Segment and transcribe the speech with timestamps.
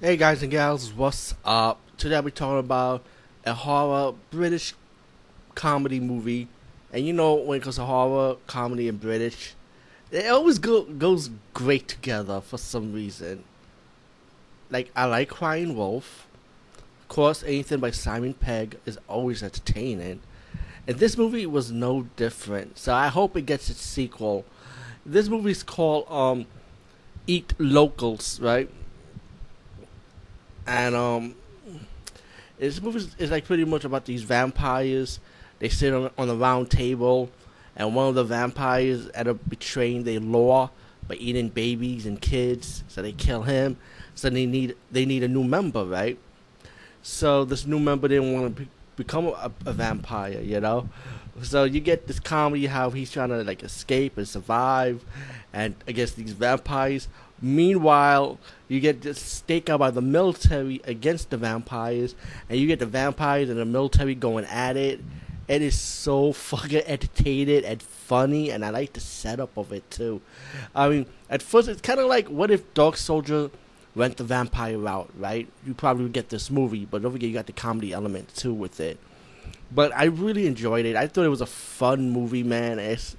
[0.00, 1.80] Hey guys and gals, what's up?
[1.96, 3.02] Today I'll be talking about
[3.44, 4.72] a horror British
[5.56, 6.46] comedy movie.
[6.92, 9.54] And you know when it comes to horror, comedy, and British,
[10.12, 13.42] it always go, goes great together for some reason.
[14.70, 16.28] Like I like Crying Wolf.
[17.00, 20.20] Of course, anything by Simon Pegg is always entertaining.
[20.86, 22.78] And this movie was no different.
[22.78, 24.44] So I hope it gets its sequel.
[25.04, 26.46] This movie's called um
[27.26, 28.70] Eat Locals, right?
[30.68, 31.34] And um
[32.58, 35.18] this movie is like pretty much about these vampires.
[35.58, 37.30] They sit on on a round table
[37.74, 40.70] and one of the vampires end up betraying their law
[41.06, 43.78] by eating babies and kids, so they kill him.
[44.14, 46.18] So they need they need a new member, right?
[47.02, 50.88] So this new member didn't want to be, become a, a vampire, you know.
[51.42, 55.04] So you get this comedy how he's trying to like escape and survive,
[55.52, 57.08] and against these vampires.
[57.40, 62.14] Meanwhile, you get this stakeout by the military against the vampires,
[62.48, 65.00] and you get the vampires and the military going at it.
[65.46, 70.20] It is so fucking entertaining and funny, and I like the setup of it too.
[70.74, 73.50] I mean, at first it's kind of like what if Dog Soldier
[73.94, 75.48] went the vampire route, right?
[75.66, 78.52] You probably would get this movie, but don't forget you got the comedy element too
[78.52, 78.98] with it.
[79.70, 80.96] But I really enjoyed it.
[80.96, 82.78] I thought it was a fun movie, man.
[82.78, 83.16] It's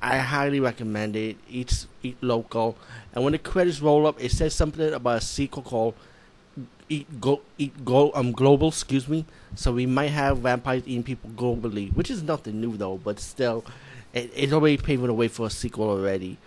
[0.00, 1.36] I highly recommend it.
[1.48, 2.76] Eat Eat Local,
[3.12, 5.94] and when the credits roll up, it says something about a sequel called
[6.88, 8.68] Eat Go Eat Go um Global.
[8.68, 9.24] Excuse me.
[9.54, 12.96] So we might have vampires eating people globally, which is nothing new though.
[12.96, 13.64] But still,
[14.12, 16.38] it, it's already paving the way for a sequel already.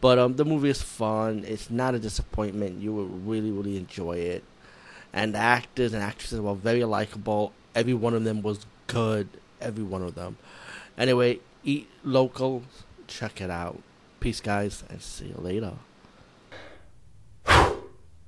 [0.00, 1.44] But um, the movie is fun.
[1.46, 2.80] It's not a disappointment.
[2.82, 4.44] You will really, really enjoy it.
[5.12, 7.52] And the actors and actresses were very likable.
[7.74, 9.28] Every one of them was good.
[9.60, 10.36] Every one of them.
[10.98, 12.62] Anyway, eat local.
[13.06, 13.80] Check it out.
[14.20, 15.74] Peace, guys, and see you later.